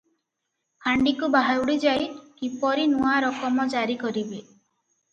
ଫାଣ୍ଡିକୁ 0.85 1.29
ବାହୁଡି 1.35 1.77
ଯାଇ 1.85 2.09
କିପରି 2.41 2.89
ନୂଆ 2.97 3.15
ରକମ 3.29 3.71
ଜାରି 3.79 4.03
କରିବେ 4.05 4.45